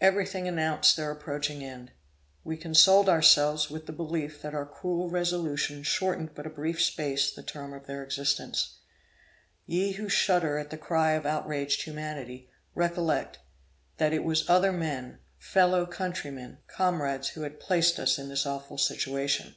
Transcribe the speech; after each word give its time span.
Every 0.00 0.26
thing 0.26 0.48
announced 0.48 0.96
their 0.96 1.12
approaching 1.12 1.62
end. 1.62 1.92
We 2.42 2.56
consoled 2.56 3.08
ourselves 3.08 3.70
with 3.70 3.86
the 3.86 3.92
belief 3.92 4.42
that 4.42 4.54
our 4.56 4.66
cruel 4.66 5.08
resolution 5.08 5.84
shortened 5.84 6.34
but 6.34 6.48
a 6.48 6.50
brief 6.50 6.82
space 6.82 7.30
the 7.30 7.44
term 7.44 7.72
of 7.72 7.86
their 7.86 8.02
existence. 8.02 8.78
Ye 9.64 9.92
who 9.92 10.08
shudder 10.08 10.58
at 10.58 10.70
the 10.70 10.76
cry 10.76 11.12
of 11.12 11.26
outraged 11.26 11.84
humanity, 11.84 12.50
recollect, 12.74 13.38
that 13.98 14.12
it 14.12 14.24
was 14.24 14.50
other 14.50 14.72
men, 14.72 15.20
fellow 15.38 15.86
countrymen, 15.86 16.58
comrades 16.66 17.28
who 17.28 17.42
had 17.42 17.60
placed 17.60 18.00
us 18.00 18.18
in 18.18 18.28
this 18.30 18.44
awful 18.44 18.78
situation! 18.78 19.54